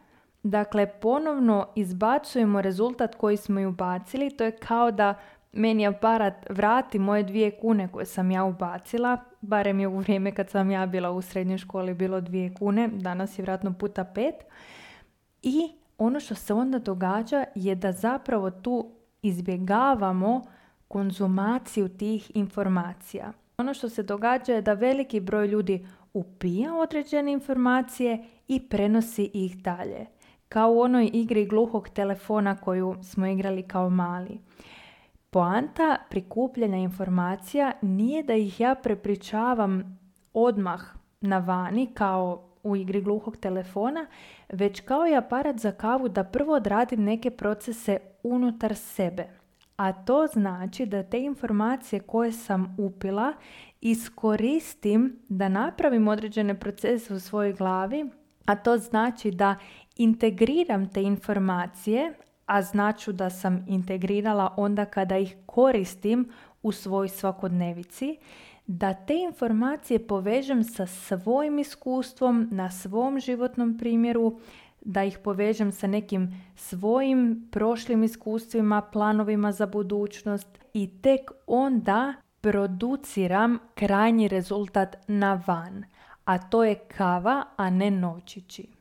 Dakle, 0.43 0.87
ponovno 0.87 1.67
izbacujemo 1.75 2.61
rezultat 2.61 3.15
koji 3.15 3.37
smo 3.37 3.59
i 3.59 3.65
ubacili. 3.65 4.29
To 4.29 4.43
je 4.43 4.51
kao 4.51 4.91
da 4.91 5.13
meni 5.51 5.87
aparat 5.87 6.33
vrati 6.49 6.99
moje 6.99 7.23
dvije 7.23 7.51
kune 7.51 7.87
koje 7.91 8.05
sam 8.05 8.31
ja 8.31 8.43
ubacila. 8.43 9.17
Barem 9.41 9.79
je 9.79 9.87
u 9.87 9.97
vrijeme 9.97 10.31
kad 10.31 10.49
sam 10.49 10.71
ja 10.71 10.85
bila 10.85 11.11
u 11.11 11.21
srednjoj 11.21 11.57
školi 11.57 11.93
bilo 11.93 12.21
dvije 12.21 12.53
kune. 12.53 12.87
Danas 12.87 13.39
je 13.39 13.41
vjerojatno 13.41 13.73
puta 13.73 14.03
pet. 14.03 14.35
I 15.41 15.71
ono 15.97 16.19
što 16.19 16.35
se 16.35 16.53
onda 16.53 16.79
događa 16.79 17.43
je 17.55 17.75
da 17.75 17.91
zapravo 17.91 18.51
tu 18.51 18.91
izbjegavamo 19.21 20.41
konzumaciju 20.87 21.89
tih 21.89 22.31
informacija. 22.35 23.33
Ono 23.57 23.73
što 23.73 23.89
se 23.89 24.03
događa 24.03 24.53
je 24.53 24.61
da 24.61 24.73
veliki 24.73 25.19
broj 25.19 25.47
ljudi 25.47 25.87
upija 26.13 26.75
određene 26.75 27.31
informacije 27.31 28.25
i 28.47 28.69
prenosi 28.69 29.31
ih 29.33 29.57
dalje 29.57 30.05
kao 30.49 30.71
u 30.71 30.79
onoj 30.79 31.09
igri 31.13 31.45
gluhog 31.45 31.89
telefona 31.89 32.55
koju 32.55 32.95
smo 33.03 33.27
igrali 33.27 33.63
kao 33.63 33.89
mali. 33.89 34.39
Poanta 35.29 35.97
prikupljanja 36.09 36.77
informacija 36.77 37.71
nije 37.81 38.23
da 38.23 38.33
ih 38.33 38.59
ja 38.59 38.75
prepričavam 38.75 39.99
odmah 40.33 40.81
na 41.21 41.37
vani 41.37 41.87
kao 41.93 42.49
u 42.63 42.75
igri 42.75 43.01
gluhog 43.01 43.37
telefona, 43.37 44.05
već 44.49 44.79
kao 44.79 45.07
i 45.07 45.15
aparat 45.15 45.57
za 45.57 45.71
kavu 45.71 46.09
da 46.09 46.23
prvo 46.23 46.53
odradim 46.53 47.03
neke 47.03 47.31
procese 47.31 47.97
unutar 48.23 48.75
sebe. 48.75 49.27
A 49.77 49.93
to 49.93 50.27
znači 50.27 50.85
da 50.85 51.03
te 51.03 51.19
informacije 51.19 51.99
koje 51.99 52.31
sam 52.31 52.75
upila 52.79 53.33
iskoristim 53.81 55.19
da 55.29 55.49
napravim 55.49 56.07
određene 56.07 56.59
procese 56.59 57.13
u 57.13 57.19
svojoj 57.19 57.53
glavi, 57.53 58.09
a 58.45 58.55
to 58.55 58.77
znači 58.77 59.31
da 59.31 59.55
integriram 59.97 60.89
te 60.89 61.03
informacije, 61.03 62.13
a 62.45 62.61
značu 62.61 63.11
da 63.11 63.29
sam 63.29 63.65
integrirala 63.67 64.53
onda 64.57 64.85
kada 64.85 65.17
ih 65.17 65.35
koristim 65.45 66.29
u 66.63 66.71
svoj 66.71 67.09
svakodnevici, 67.09 68.17
da 68.67 68.93
te 68.93 69.15
informacije 69.15 70.07
povežem 70.07 70.63
sa 70.63 70.85
svojim 70.85 71.59
iskustvom, 71.59 72.47
na 72.51 72.71
svom 72.71 73.19
životnom 73.19 73.77
primjeru, 73.77 74.39
da 74.81 75.03
ih 75.03 75.19
povežem 75.23 75.71
sa 75.71 75.87
nekim 75.87 76.43
svojim 76.55 77.47
prošlim 77.51 78.03
iskustvima, 78.03 78.81
planovima 78.81 79.51
za 79.51 79.65
budućnost 79.65 80.47
i 80.73 81.01
tek 81.01 81.31
onda 81.47 82.13
produciram 82.41 83.57
krajnji 83.75 84.27
rezultat 84.27 84.95
na 85.07 85.43
van, 85.47 85.83
a 86.29 86.37
to 86.37 86.63
je 86.63 86.75
kava, 86.75 87.43
a 87.57 87.69
ne 87.69 87.91
novčići 87.91 88.79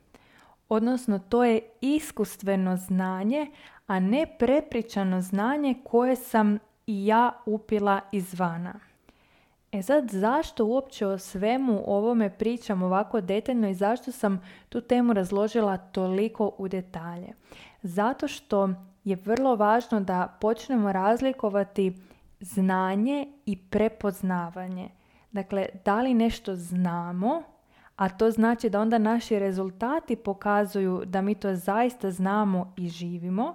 odnosno 0.68 1.18
to 1.18 1.44
je 1.44 1.60
iskustveno 1.80 2.76
znanje, 2.76 3.50
a 3.86 4.00
ne 4.00 4.26
prepričano 4.38 5.20
znanje 5.20 5.74
koje 5.84 6.16
sam 6.16 6.58
i 6.86 7.06
ja 7.06 7.32
upila 7.46 8.00
izvana. 8.12 8.74
E 9.72 9.82
sad, 9.82 10.10
zašto 10.10 10.66
uopće 10.66 11.06
o 11.06 11.18
svemu 11.18 11.82
ovome 11.86 12.30
pričam 12.30 12.82
ovako 12.82 13.20
detaljno 13.20 13.68
i 13.68 13.74
zašto 13.74 14.12
sam 14.12 14.42
tu 14.68 14.80
temu 14.80 15.12
razložila 15.12 15.76
toliko 15.76 16.52
u 16.58 16.68
detalje? 16.68 17.28
Zato 17.82 18.28
što 18.28 18.68
je 19.04 19.16
vrlo 19.16 19.56
važno 19.56 20.00
da 20.00 20.36
počnemo 20.40 20.92
razlikovati 20.92 21.92
znanje 22.40 23.26
i 23.46 23.56
prepoznavanje. 23.70 24.88
Dakle, 25.32 25.66
da 25.84 26.00
li 26.00 26.14
nešto 26.14 26.56
znamo 26.56 27.42
a 27.98 28.08
to 28.08 28.30
znači 28.30 28.70
da 28.70 28.80
onda 28.80 28.98
naši 28.98 29.38
rezultati 29.38 30.16
pokazuju 30.16 31.02
da 31.06 31.22
mi 31.22 31.34
to 31.34 31.54
zaista 31.54 32.10
znamo 32.10 32.72
i 32.76 32.88
živimo 32.88 33.54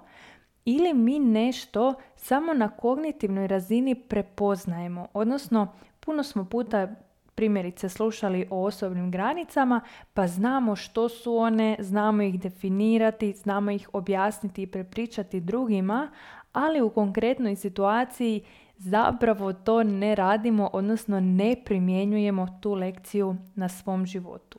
ili 0.64 0.94
mi 0.94 1.18
nešto 1.18 1.94
samo 2.16 2.54
na 2.54 2.68
kognitivnoj 2.68 3.46
razini 3.46 3.94
prepoznajemo. 3.94 5.06
Odnosno, 5.12 5.72
puno 6.00 6.22
smo 6.22 6.44
puta 6.44 6.88
primjerice 7.34 7.88
slušali 7.88 8.46
o 8.50 8.64
osobnim 8.64 9.10
granicama, 9.10 9.80
pa 10.14 10.26
znamo 10.26 10.76
što 10.76 11.08
su 11.08 11.36
one, 11.36 11.76
znamo 11.78 12.22
ih 12.22 12.40
definirati, 12.40 13.32
znamo 13.32 13.70
ih 13.70 13.88
objasniti 13.92 14.62
i 14.62 14.66
prepričati 14.66 15.40
drugima, 15.40 16.10
ali 16.52 16.80
u 16.80 16.90
konkretnoj 16.90 17.56
situaciji 17.56 18.42
zapravo 18.76 19.52
to 19.52 19.82
ne 19.82 20.14
radimo, 20.14 20.70
odnosno 20.72 21.20
ne 21.20 21.56
primjenjujemo 21.64 22.46
tu 22.60 22.74
lekciju 22.74 23.36
na 23.54 23.68
svom 23.68 24.06
životu. 24.06 24.58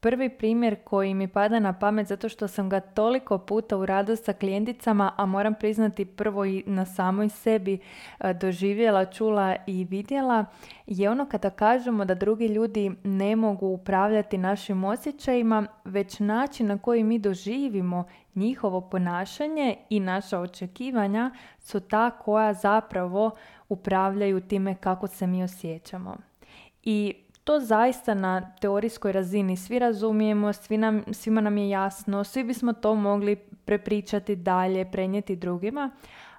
Prvi 0.00 0.28
primjer 0.28 0.76
koji 0.84 1.14
mi 1.14 1.28
pada 1.28 1.58
na 1.58 1.78
pamet 1.78 2.06
zato 2.06 2.28
što 2.28 2.48
sam 2.48 2.68
ga 2.68 2.80
toliko 2.80 3.38
puta 3.38 3.76
u 3.76 3.86
radu 3.86 4.16
sa 4.16 4.32
klijenticama, 4.32 5.12
a 5.16 5.26
moram 5.26 5.54
priznati 5.54 6.04
prvo 6.04 6.44
i 6.44 6.62
na 6.66 6.86
samoj 6.86 7.28
sebi 7.28 7.78
e, 8.20 8.34
doživjela, 8.34 9.04
čula 9.04 9.56
i 9.66 9.84
vidjela, 9.84 10.44
je 10.86 11.10
ono 11.10 11.26
kada 11.26 11.50
kažemo 11.50 12.04
da 12.04 12.14
drugi 12.14 12.46
ljudi 12.46 12.92
ne 13.04 13.36
mogu 13.36 13.66
upravljati 13.66 14.38
našim 14.38 14.84
osjećajima, 14.84 15.66
već 15.84 16.20
način 16.20 16.66
na 16.66 16.78
koji 16.78 17.04
mi 17.04 17.18
doživimo 17.18 18.04
njihovo 18.34 18.80
ponašanje 18.80 19.76
i 19.90 20.00
naša 20.00 20.40
očekivanja 20.40 21.30
su 21.58 21.80
ta 21.80 22.10
koja 22.10 22.54
zapravo 22.54 23.30
upravljaju 23.68 24.40
time 24.40 24.74
kako 24.74 25.06
se 25.06 25.26
mi 25.26 25.42
osjećamo. 25.42 26.16
I 26.82 27.14
to 27.46 27.60
zaista 27.60 28.14
na 28.14 28.52
teorijskoj 28.60 29.12
razini 29.12 29.56
svi 29.56 29.78
razumijemo, 29.78 30.52
svi 30.52 30.78
nam, 30.78 31.04
svima 31.12 31.40
nam 31.40 31.58
je 31.58 31.68
jasno, 31.68 32.24
svi 32.24 32.44
bismo 32.44 32.72
to 32.72 32.94
mogli 32.94 33.36
prepričati 33.36 34.36
dalje, 34.36 34.90
prenijeti 34.90 35.36
drugima, 35.36 35.90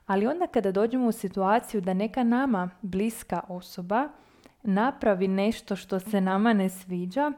ali 0.06 0.28
onda 0.28 0.48
kada 0.48 0.72
dođemo 0.72 1.08
u 1.08 1.12
situaciju 1.12 1.82
da 1.82 1.94
neka 1.94 2.24
nama 2.24 2.70
bliska 2.82 3.42
osoba 3.48 4.10
napravi 4.64 5.28
nešto 5.28 5.76
što 5.76 6.00
se 6.00 6.22
nama 6.22 6.54
ne 6.54 6.70
sviđa, 6.70 7.32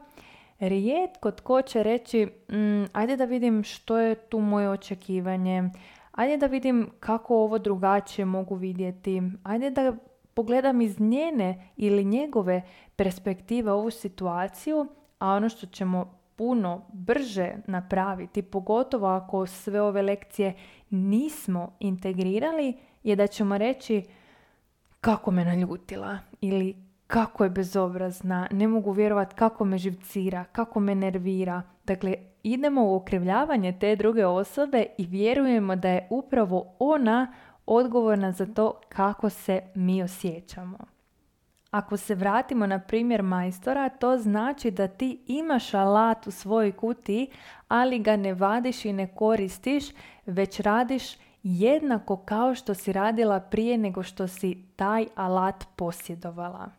rijetko 0.60 1.30
tko 1.30 1.62
će 1.62 1.82
reći 1.82 2.26
mm, 2.26 2.84
ajde 2.92 3.16
da 3.16 3.24
vidim 3.24 3.64
što 3.64 3.98
je 3.98 4.14
tu 4.14 4.40
moje 4.40 4.70
očekivanje, 4.70 5.70
ajde 6.12 6.36
da 6.36 6.46
vidim 6.46 6.90
kako 7.00 7.36
ovo 7.36 7.58
drugačije 7.58 8.24
mogu 8.24 8.54
vidjeti, 8.54 9.22
ajde 9.42 9.70
da 9.70 9.92
pogledam 10.34 10.80
iz 10.80 11.00
njene 11.00 11.68
ili 11.76 12.04
njegove 12.04 12.62
perspektive 13.00 13.72
ovu 13.72 13.90
situaciju, 13.90 14.86
a 15.18 15.28
ono 15.28 15.48
što 15.48 15.66
ćemo 15.66 16.18
puno 16.36 16.86
brže 16.92 17.52
napraviti, 17.66 18.42
pogotovo 18.42 19.06
ako 19.06 19.46
sve 19.46 19.80
ove 19.80 20.02
lekcije 20.02 20.54
nismo 20.90 21.76
integrirali, 21.78 22.76
je 23.02 23.16
da 23.16 23.26
ćemo 23.26 23.58
reći 23.58 24.02
kako 25.00 25.30
me 25.30 25.44
naljutila 25.44 26.18
ili 26.40 26.76
kako 27.06 27.44
je 27.44 27.50
bezobrazna, 27.50 28.48
ne 28.50 28.68
mogu 28.68 28.92
vjerovati 28.92 29.34
kako 29.34 29.64
me 29.64 29.78
živcira, 29.78 30.44
kako 30.44 30.80
me 30.80 30.94
nervira. 30.94 31.62
Dakle, 31.84 32.14
idemo 32.42 32.84
u 32.84 32.94
okrivljavanje 32.94 33.78
te 33.80 33.96
druge 33.96 34.26
osobe 34.26 34.86
i 34.98 35.06
vjerujemo 35.06 35.76
da 35.76 35.88
je 35.88 36.06
upravo 36.10 36.74
ona 36.78 37.34
odgovorna 37.66 38.32
za 38.32 38.46
to 38.46 38.80
kako 38.88 39.30
se 39.30 39.60
mi 39.74 40.02
osjećamo. 40.02 40.99
Ako 41.70 41.96
se 41.96 42.14
vratimo 42.14 42.66
na 42.66 42.78
primjer 42.78 43.22
majstora, 43.22 43.88
to 43.88 44.18
znači 44.18 44.70
da 44.70 44.88
ti 44.88 45.20
imaš 45.26 45.74
alat 45.74 46.26
u 46.26 46.30
svojoj 46.30 46.72
kutiji, 46.72 47.30
ali 47.68 47.98
ga 47.98 48.16
ne 48.16 48.34
vadiš 48.34 48.84
i 48.84 48.92
ne 48.92 49.14
koristiš, 49.14 49.84
već 50.26 50.60
radiš 50.60 51.16
jednako 51.42 52.16
kao 52.16 52.54
što 52.54 52.74
si 52.74 52.92
radila 52.92 53.40
prije 53.40 53.78
nego 53.78 54.02
što 54.02 54.28
si 54.28 54.64
taj 54.76 55.06
alat 55.14 55.64
posjedovala. 55.76 56.70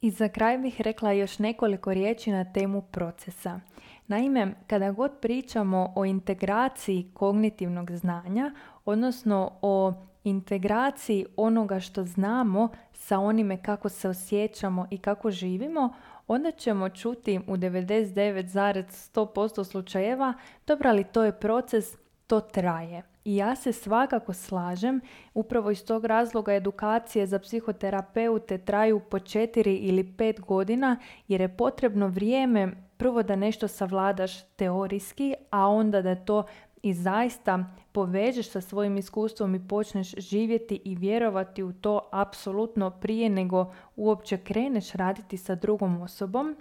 I 0.00 0.10
za 0.10 0.28
kraj 0.28 0.58
bih 0.58 0.80
rekla 0.80 1.12
još 1.12 1.38
nekoliko 1.38 1.94
riječi 1.94 2.30
na 2.30 2.52
temu 2.52 2.82
procesa. 2.82 3.60
Naime, 4.06 4.54
kada 4.66 4.90
god 4.90 5.12
pričamo 5.20 5.92
o 5.96 6.04
integraciji 6.04 7.10
kognitivnog 7.14 7.90
znanja, 7.90 8.54
odnosno 8.84 9.50
o 9.62 9.92
integraciji 10.24 11.26
onoga 11.36 11.80
što 11.80 12.04
znamo 12.04 12.68
sa 12.92 13.18
onime 13.18 13.62
kako 13.62 13.88
se 13.88 14.08
osjećamo 14.08 14.86
i 14.90 14.98
kako 14.98 15.30
živimo, 15.30 15.94
onda 16.26 16.50
ćemo 16.50 16.88
čuti 16.88 17.40
u 17.46 17.56
99,100% 17.56 19.64
slučajeva, 19.64 20.34
dobro, 20.66 20.90
ali 20.90 21.04
to 21.04 21.24
je 21.24 21.40
proces, 21.40 21.96
to 22.26 22.40
traje. 22.40 23.02
I 23.24 23.36
ja 23.36 23.56
se 23.56 23.72
svakako 23.72 24.32
slažem, 24.32 25.00
upravo 25.34 25.70
iz 25.70 25.84
tog 25.84 26.04
razloga 26.04 26.54
edukacije 26.54 27.26
za 27.26 27.38
psihoterapeute 27.38 28.58
traju 28.58 29.00
po 29.00 29.18
4 29.18 29.78
ili 29.80 30.04
5 30.04 30.40
godina 30.40 30.96
jer 31.28 31.40
je 31.40 31.56
potrebno 31.56 32.08
vrijeme 32.08 32.72
prvo 32.96 33.22
da 33.22 33.36
nešto 33.36 33.68
savladaš 33.68 34.42
teorijski, 34.56 35.34
a 35.50 35.68
onda 35.68 36.02
da 36.02 36.14
to 36.14 36.44
i 36.84 36.92
zaista 36.94 37.64
povežeš 37.92 38.50
sa 38.50 38.60
svojim 38.60 38.96
iskustvom 38.96 39.54
i 39.54 39.68
počneš 39.68 40.14
živjeti 40.16 40.80
i 40.84 40.94
vjerovati 40.94 41.62
u 41.62 41.72
to 41.72 42.00
apsolutno 42.12 42.90
prije 42.90 43.30
nego 43.30 43.72
uopće 43.96 44.36
kreneš 44.36 44.92
raditi 44.92 45.36
sa 45.36 45.54
drugom 45.54 46.02
osobom. 46.02 46.56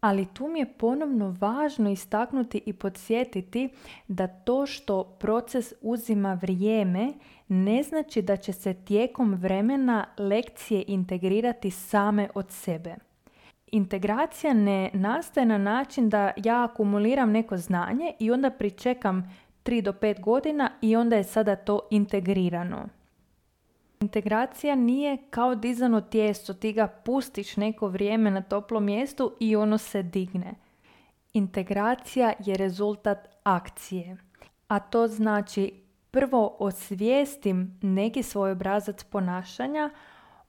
Ali 0.00 0.26
tu 0.34 0.48
mi 0.48 0.58
je 0.58 0.72
ponovno 0.78 1.36
važno 1.40 1.90
istaknuti 1.90 2.62
i 2.66 2.72
podsjetiti 2.72 3.68
da 4.08 4.26
to 4.26 4.66
što 4.66 5.04
proces 5.04 5.72
uzima 5.80 6.34
vrijeme 6.34 7.12
ne 7.48 7.82
znači 7.82 8.22
da 8.22 8.36
će 8.36 8.52
se 8.52 8.74
tijekom 8.74 9.34
vremena 9.34 10.06
lekcije 10.18 10.84
integrirati 10.86 11.70
same 11.70 12.28
od 12.34 12.50
sebe 12.50 12.96
integracija 13.72 14.54
ne 14.54 14.90
nastaje 14.92 15.46
na 15.46 15.58
način 15.58 16.08
da 16.08 16.30
ja 16.36 16.64
akumuliram 16.64 17.30
neko 17.30 17.56
znanje 17.56 18.12
i 18.18 18.30
onda 18.30 18.50
pričekam 18.50 19.36
3 19.64 19.82
do 19.82 19.92
5 19.92 20.20
godina 20.20 20.70
i 20.80 20.96
onda 20.96 21.16
je 21.16 21.24
sada 21.24 21.56
to 21.56 21.80
integrirano. 21.90 22.88
Integracija 24.00 24.74
nije 24.74 25.16
kao 25.30 25.54
dizano 25.54 26.00
tijesto, 26.00 26.54
ti 26.54 26.72
ga 26.72 26.86
pustiš 26.86 27.56
neko 27.56 27.88
vrijeme 27.88 28.30
na 28.30 28.42
toplom 28.42 28.84
mjestu 28.84 29.36
i 29.40 29.56
ono 29.56 29.78
se 29.78 30.02
digne. 30.02 30.54
Integracija 31.32 32.32
je 32.38 32.56
rezultat 32.56 33.28
akcije, 33.44 34.16
a 34.68 34.78
to 34.78 35.08
znači 35.08 35.82
prvo 36.10 36.56
osvijestim 36.58 37.78
neki 37.82 38.22
svoj 38.22 38.50
obrazac 38.50 39.04
ponašanja, 39.04 39.90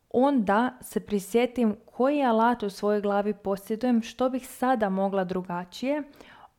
onda 0.10 0.78
se 0.82 1.00
prisjetim 1.00 1.76
koji 1.86 2.24
alat 2.24 2.64
u 2.64 2.70
svojoj 2.70 3.02
glavi 3.02 3.34
posjedujem, 3.34 4.02
što 4.02 4.30
bih 4.30 4.48
sada 4.48 4.90
mogla 4.90 5.24
drugačije, 5.24 6.04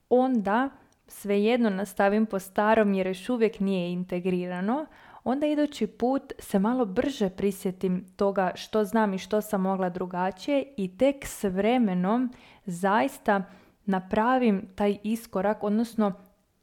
onda 0.09 0.71
svejedno 1.07 1.71
nastavim 1.71 2.27
po 2.27 2.39
starom 2.39 2.95
jer 2.95 3.07
još 3.07 3.29
uvijek 3.29 3.61
nije 3.61 3.93
integrirano, 3.93 4.87
onda 5.25 5.47
idući 5.47 5.87
put 5.87 6.33
se 6.39 6.59
malo 6.59 6.85
brže 6.85 7.31
prisjetim 7.31 8.05
toga 8.17 8.51
što 8.55 8.85
znam 8.85 9.15
i 9.15 9.19
što 9.19 9.41
sam 9.41 9.61
mogla 9.61 9.89
drugačije 9.89 10.65
i 10.77 10.99
tek 10.99 11.27
s 11.27 11.45
vremenom 11.45 12.33
zaista 12.67 13.45
napravim 13.87 14.69
taj 14.75 14.99
iskorak, 15.03 15.65
odnosno 15.65 16.13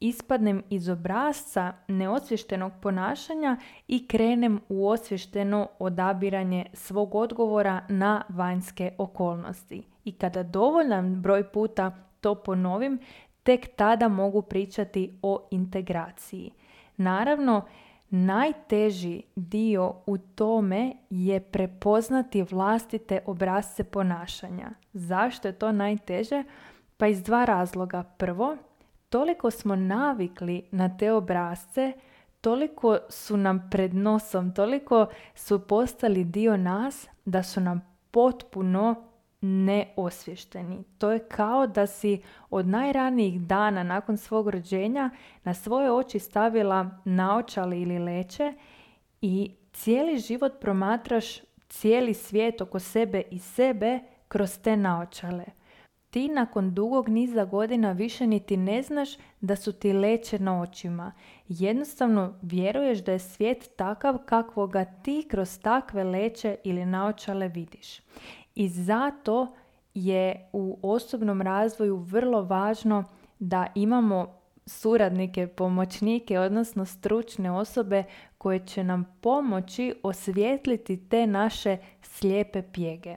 ispadnem 0.00 0.62
iz 0.70 0.88
obrazca 0.88 1.72
neosvještenog 1.88 2.72
ponašanja 2.82 3.56
i 3.88 4.06
krenem 4.08 4.60
u 4.68 4.88
osvješteno 4.88 5.68
odabiranje 5.78 6.66
svog 6.72 7.14
odgovora 7.14 7.86
na 7.88 8.22
vanjske 8.28 8.94
okolnosti. 8.98 9.82
I 10.04 10.12
kada 10.12 10.42
dovoljan 10.42 11.22
broj 11.22 11.52
puta 11.52 11.96
to 12.20 12.34
ponovim, 12.34 12.98
tek 13.42 13.76
tada 13.76 14.08
mogu 14.08 14.42
pričati 14.42 15.18
o 15.22 15.48
integraciji. 15.50 16.50
Naravno, 16.96 17.66
najteži 18.10 19.22
dio 19.36 19.94
u 20.06 20.18
tome 20.18 20.92
je 21.10 21.40
prepoznati 21.40 22.42
vlastite 22.42 23.20
obrazce 23.26 23.84
ponašanja. 23.84 24.70
Zašto 24.92 25.48
je 25.48 25.58
to 25.58 25.72
najteže? 25.72 26.44
Pa 26.96 27.06
iz 27.06 27.22
dva 27.22 27.44
razloga. 27.44 28.02
Prvo, 28.02 28.56
toliko 29.08 29.50
smo 29.50 29.76
navikli 29.76 30.68
na 30.70 30.96
te 30.96 31.12
obrazce, 31.12 31.92
toliko 32.40 32.98
su 33.08 33.36
nam 33.36 33.68
pred 33.70 33.94
nosom, 33.94 34.54
toliko 34.54 35.06
su 35.34 35.66
postali 35.66 36.24
dio 36.24 36.56
nas 36.56 37.08
da 37.24 37.42
su 37.42 37.60
nam 37.60 37.80
potpuno 38.10 39.11
neosvješteni. 39.42 40.84
To 40.98 41.10
je 41.10 41.18
kao 41.18 41.66
da 41.66 41.86
si 41.86 42.22
od 42.50 42.66
najranijih 42.66 43.40
dana 43.40 43.82
nakon 43.82 44.16
svog 44.16 44.48
rođenja 44.48 45.10
na 45.44 45.54
svoje 45.54 45.92
oči 45.92 46.18
stavila 46.18 46.90
naočale 47.04 47.80
ili 47.80 47.98
leće 47.98 48.52
i 49.20 49.54
cijeli 49.72 50.18
život 50.18 50.52
promatraš 50.60 51.40
cijeli 51.68 52.14
svijet 52.14 52.60
oko 52.60 52.78
sebe 52.78 53.22
i 53.30 53.38
sebe 53.38 54.00
kroz 54.28 54.58
te 54.58 54.76
naočale 54.76 55.44
ti 56.12 56.28
nakon 56.28 56.74
dugog 56.74 57.08
niza 57.08 57.44
godina 57.44 57.92
više 57.92 58.26
niti 58.26 58.56
ne 58.56 58.82
znaš 58.82 59.08
da 59.40 59.56
su 59.56 59.72
ti 59.72 59.92
leće 59.92 60.38
na 60.38 60.60
očima. 60.60 61.12
Jednostavno 61.48 62.34
vjeruješ 62.42 62.98
da 62.98 63.12
je 63.12 63.18
svijet 63.18 63.70
takav 63.76 64.18
kakvoga 64.26 64.84
ti 64.84 65.26
kroz 65.30 65.58
takve 65.58 66.04
leće 66.04 66.56
ili 66.64 66.86
naočale 66.86 67.48
vidiš. 67.48 68.00
I 68.54 68.68
zato 68.68 69.46
je 69.94 70.48
u 70.52 70.78
osobnom 70.82 71.42
razvoju 71.42 71.96
vrlo 71.96 72.42
važno 72.42 73.04
da 73.38 73.66
imamo 73.74 74.42
suradnike, 74.66 75.46
pomoćnike, 75.46 76.38
odnosno 76.38 76.84
stručne 76.84 77.50
osobe 77.50 78.04
koje 78.38 78.66
će 78.66 78.84
nam 78.84 79.18
pomoći 79.20 79.94
osvijetliti 80.02 81.08
te 81.08 81.26
naše 81.26 81.76
slijepe 82.02 82.62
pjege. 82.72 83.16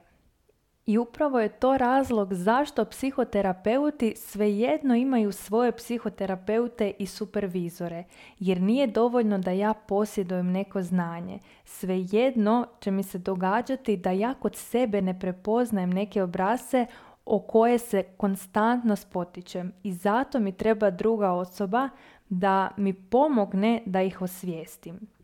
I 0.86 0.98
upravo 0.98 1.39
je 1.39 1.50
to 1.50 1.78
razlog 1.78 2.34
zašto 2.34 2.86
psihoterapeuti 2.86 4.13
svejedno 4.15 4.95
imaju 4.95 5.32
svoje 5.32 5.71
psihoterapeute 5.71 6.91
i 7.00 7.06
supervizore, 7.06 8.04
jer 8.39 8.62
nije 8.62 8.88
dovoljno 8.88 9.38
da 9.38 9.52
ja 9.52 9.74
posjedujem 9.74 10.52
neko 10.52 10.82
znanje. 10.82 11.39
Svejedno 11.63 12.67
će 12.80 12.91
mi 12.91 13.04
se 13.04 13.17
događati 13.17 13.98
da 13.98 14.12
ja 14.12 14.34
kod 14.34 14.56
sebe 14.56 15.02
ne 15.02 15.19
prepoznajem 15.19 15.89
neke 15.89 16.24
obrase 16.24 16.86
o 17.26 17.39
koje 17.39 17.78
se 17.78 18.04
konstantno 18.04 18.95
spotičem 18.95 19.74
i 19.84 19.93
zato 19.93 20.39
mi 20.39 20.52
treba 20.52 20.89
druga 20.89 21.32
osoba 21.32 21.89
da 22.30 22.69
mi 22.78 22.93
pomogne 22.93 23.84
da 23.86 24.02
ih 24.02 24.21
osvijestim. 24.21 25.14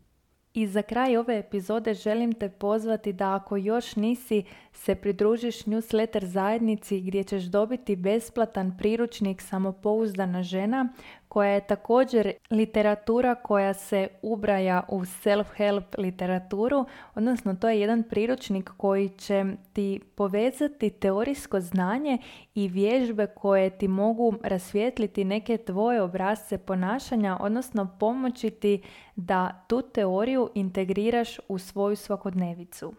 I 0.54 0.66
za 0.66 0.82
kraj 0.82 1.16
ove 1.16 1.38
epizode 1.38 1.94
želim 1.94 2.32
te 2.32 2.48
pozvati 2.48 3.12
da 3.12 3.34
ako 3.34 3.56
još 3.56 3.96
nisi 3.96 4.44
se 4.72 4.94
pridružiš 4.94 5.64
newsletter 5.64 6.24
zajednici 6.24 7.00
gdje 7.00 7.24
ćeš 7.24 7.42
dobiti 7.42 7.96
besplatan 7.96 8.78
priručnik 8.78 9.42
samopouzdana 9.42 10.42
žena 10.42 10.88
koja 11.32 11.50
je 11.50 11.66
također 11.66 12.32
literatura 12.50 13.34
koja 13.34 13.74
se 13.74 14.08
ubraja 14.22 14.82
u 14.88 15.00
self-help 15.00 15.98
literaturu, 15.98 16.84
odnosno 17.14 17.54
to 17.54 17.68
je 17.68 17.80
jedan 17.80 18.02
priručnik 18.02 18.70
koji 18.76 19.08
će 19.08 19.44
ti 19.72 20.00
povezati 20.14 20.90
teorijsko 20.90 21.60
znanje 21.60 22.18
i 22.54 22.68
vježbe 22.68 23.26
koje 23.26 23.78
ti 23.78 23.88
mogu 23.88 24.34
rasvijetliti 24.42 25.24
neke 25.24 25.56
tvoje 25.56 26.02
obrazce 26.02 26.58
ponašanja, 26.58 27.36
odnosno 27.40 27.96
pomoći 28.00 28.50
ti 28.50 28.82
da 29.16 29.64
tu 29.68 29.82
teoriju 29.82 30.50
integriraš 30.54 31.38
u 31.48 31.58
svoju 31.58 31.96
svakodnevicu. 31.96 32.94